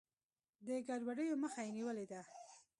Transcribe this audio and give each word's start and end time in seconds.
د 0.67 0.67
ګډوډیو 0.87 1.39
مخه 1.43 1.61
یې 1.65 1.71
نیولې 1.77 2.05
ده. 2.11 2.21